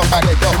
Somebody 0.00 0.34
don't 0.40 0.60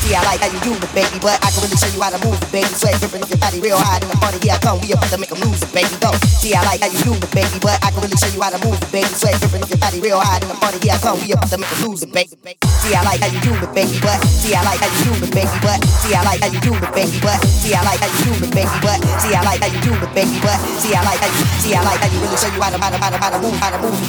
See, 0.00 0.14
I 0.14 0.22
like 0.22 0.40
how 0.40 0.50
you 0.50 0.60
do 0.62 0.72
it, 0.78 0.90
baby, 0.94 1.18
but 1.18 1.36
I 1.42 1.50
can 1.50 1.66
really 1.66 1.76
show 1.76 1.90
you 1.90 2.00
how 2.00 2.14
to 2.14 2.20
move 2.22 2.38
it, 2.38 2.50
baby. 2.54 2.70
Sweat 2.70 2.94
dripping 3.02 3.22
off 3.22 3.30
your 3.30 3.42
body 3.42 3.58
real 3.60 3.78
in 3.78 4.06
the 4.06 4.16
party. 4.22 4.38
Come, 4.62 4.78
we 4.80 4.92
about 4.92 5.10
to 5.10 5.18
make 5.18 5.34
lose 5.34 5.62
it, 5.62 5.72
baby. 5.74 5.94
Go. 5.98 6.14
See, 6.38 6.54
I 6.54 6.62
like 6.62 6.80
how 6.80 6.90
you 6.90 7.00
do 7.02 7.12
it, 7.14 7.30
baby, 7.34 7.58
but 7.58 7.76
I 7.82 7.90
can 7.90 8.06
really 8.06 8.16
show 8.16 8.30
you 8.30 8.40
how 8.40 8.54
to 8.54 8.60
move 8.62 8.78
it, 8.78 8.90
baby. 8.94 9.10
Sweat 9.18 9.34
dripping 9.42 9.62
off 9.66 9.70
your 9.70 9.82
body 9.82 9.98
real 10.00 10.22
in 10.22 10.48
the 10.48 10.56
party. 10.62 10.78
Come, 11.02 11.18
we 11.26 11.32
about 11.34 11.50
to 11.50 11.58
make 11.58 11.74
lose 11.82 12.02
it, 12.06 12.12
baby. 12.14 12.36
See, 12.80 12.94
I 12.94 13.02
like 13.04 13.20
how 13.20 13.30
you 13.30 13.40
do 13.44 13.52
it, 13.52 13.70
baby, 13.74 13.98
but 14.00 14.18
see, 14.24 14.54
I 14.54 14.62
like 14.64 14.80
how 14.80 14.88
you 14.88 15.00
do 15.10 15.12
it, 15.26 15.30
baby, 15.34 15.58
but 15.60 15.78
see, 15.84 16.14
I 16.14 16.22
like 16.24 16.40
how 16.40 16.48
you 16.48 16.60
do 16.62 16.72
it, 16.72 16.92
baby, 16.94 17.18
but 17.20 17.38
see, 17.44 17.74
I 17.74 17.82
like 17.84 18.00
how 18.00 18.08
you 18.08 18.20
do 18.24 18.32
it, 18.40 18.50
baby, 18.54 18.78
but 18.80 18.98
see, 19.20 19.34
I 19.34 19.42
like 19.44 19.60
how 19.60 19.68
you 19.68 19.80
do 19.84 19.92
it, 19.92 20.10
baby, 20.16 20.38
but 20.40 20.58
see, 20.80 20.94
I 20.94 21.02
like 21.04 21.20
how 21.20 21.28
you, 21.28 21.44
see, 21.60 21.74
I 21.76 21.82
like 21.84 22.00
how 22.00 22.08
you 22.08 22.20
really 22.24 22.38
show 22.40 22.48
you 22.52 22.59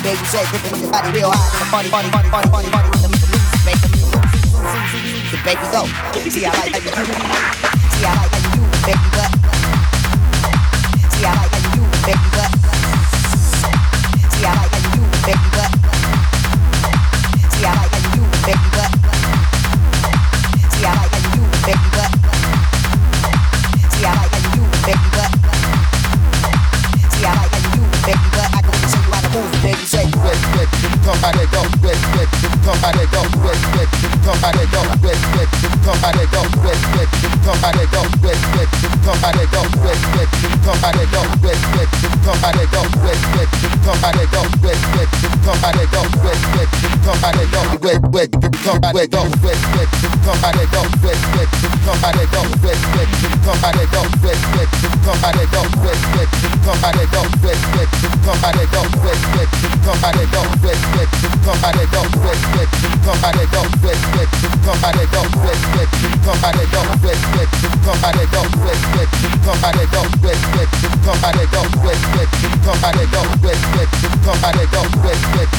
baby 0.04 0.26
shake 0.28 0.50
the 0.52 0.88
body 0.92 1.12
real 1.16 1.32
in 1.32 1.40
the 1.60 1.66
party 1.72 1.90
party 1.90 2.10
party 2.10 2.30
party 2.30 2.50
party 2.50 2.70
party 2.70 2.90
the 3.00 3.08
music 3.08 4.12
see 6.30 6.46
I 6.46 6.52
like 6.52 6.74
like 6.74 6.84
see 6.84 8.06
I 8.06 8.28
like 8.34 8.41
come 34.32 34.42
by 34.42 34.52
the 60.12 60.26
dog, 60.32 60.48
wet, 60.64 60.80
wet, 60.96 61.10
come 61.44 61.62
by 61.62 61.72
the 61.72 61.86
dog, 61.92 62.16
wet, 62.24 62.42
wet, 62.56 62.71
come 63.04 63.20
by 63.22 63.32
the 63.32 63.46
door, 63.52 63.68
wet, 63.84 64.02
wet, 64.14 64.30
come 72.64 72.82
by 72.82 72.92
the 72.92 73.06
door, 73.12 73.28
wet, 73.44 73.62
wet, 73.76 73.90
come 74.24 74.42
by 74.42 74.52
the 74.52 74.66
door, 74.72 74.88
wet, 75.04 75.22
wet. 75.36 75.51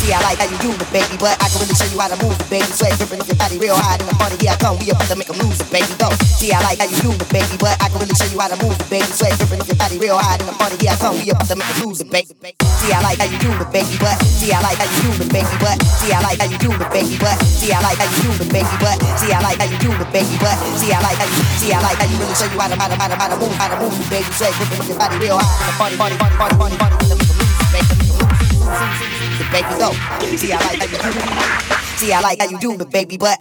See 0.00 0.12
I 0.12 0.20
like 0.24 0.40
how 0.40 0.48
you 0.48 0.58
do 0.64 0.72
it 0.72 0.88
baby 0.92 1.16
but 1.20 1.36
I 1.42 1.48
can 1.52 1.60
really 1.60 1.76
show 1.76 1.88
you 1.92 2.00
how 2.00 2.08
to 2.08 2.16
move 2.24 2.32
it 2.40 2.48
baby 2.48 2.68
Sweat 2.72 2.96
dripping 2.96 3.20
your 3.28 3.36
body 3.36 3.58
real 3.60 3.76
hard 3.76 4.00
in 4.00 4.08
the 4.08 4.16
party 4.16 4.40
yeah 4.40 4.56
come 4.56 4.80
we 4.80 4.88
about 4.88 5.08
to 5.12 5.16
make 5.16 5.28
a 5.28 5.36
move 5.36 5.56
baby 5.68 5.92
go 6.00 6.08
See 6.38 6.52
I 6.52 6.60
like 6.64 6.80
how 6.80 6.88
you 6.88 6.96
do 7.04 7.12
it 7.12 7.28
baby 7.28 7.56
but 7.60 7.76
I 7.84 7.92
can 7.92 8.00
really 8.00 8.16
show 8.16 8.28
you 8.32 8.40
how 8.40 8.48
to 8.48 8.56
move 8.64 8.76
it 8.80 8.88
baby 8.88 9.10
Sweat 9.12 9.36
dripping 9.36 9.64
your 9.68 9.76
body 9.76 9.96
real 10.00 10.16
hard 10.16 10.40
in 10.40 10.46
the 10.48 10.56
party 10.56 10.80
yeah 10.80 10.96
come 10.96 11.16
we 11.20 11.28
about 11.28 11.48
to 11.52 11.56
make 11.56 11.68
a 11.68 11.76
move 11.84 12.00
baby 12.08 12.32
See 12.80 12.92
I 12.94 13.04
like 13.04 13.20
how 13.20 13.28
you 13.28 13.38
do 13.42 13.50
it 13.52 13.68
baby 13.68 13.96
but 14.00 14.16
See 14.24 14.52
I 14.52 14.60
like 14.64 14.80
how 14.80 14.88
you 14.88 14.98
do 15.04 15.10
it 15.20 15.28
baby 15.28 15.56
but 15.60 15.76
See 15.84 16.12
I 16.14 16.20
like 16.24 16.40
how 16.40 16.48
you 16.48 16.58
do 16.58 16.70
it 16.72 16.88
baby 16.88 17.16
but 17.20 17.36
See 17.44 17.72
I 17.74 17.80
like 17.84 17.98
how 18.00 18.08
you 18.08 18.18
do 18.24 18.30
it 18.32 18.48
baby 18.48 18.76
but 18.80 18.96
See 19.18 19.32
I 19.34 19.40
like 19.44 19.58
how 19.60 19.68
you 19.68 19.78
do 19.82 19.90
it 19.92 20.08
baby 20.14 20.36
but 20.40 20.56
See 20.78 20.92
I 20.94 20.98
like 21.02 21.18
how 21.20 21.28
you 21.28 21.42
See 21.60 21.72
I 21.74 21.80
like 21.82 21.98
how 21.98 22.06
you 22.08 22.18
how 22.18 22.68
to 22.68 22.74
how 22.78 22.88
to 22.88 23.14
how 23.18 23.28
to 23.28 23.36
move 23.36 23.54
how 23.58 23.68
to 23.68 23.76
move 23.82 23.97
baby. 24.06 24.24
Dripping 24.38 24.78
off 24.78 24.88
your 24.88 24.98
body 24.98 25.18
real 25.18 25.38
the 25.38 25.72
party, 25.78 25.96
party, 25.96 26.16
party, 26.16 26.36
party, 26.36 26.56
party, 26.56 26.76
party. 26.76 27.06
Let 27.08 27.18
me 27.18 27.26
lose 27.38 27.58
it, 27.58 27.70
baby. 27.74 27.94
The 29.38 29.44
baby 29.50 29.72
go. 29.78 29.92
See, 30.36 30.52
I 30.52 30.58
like 30.62 30.78
how 30.78 30.86
you 30.86 31.12
do. 31.12 31.20
See, 31.98 32.12
I 32.12 32.20
like 32.20 32.38
how 32.40 32.48
you 32.48 32.58
do 32.58 32.72
it, 32.74 32.90
baby, 32.90 33.16
but 33.16 33.38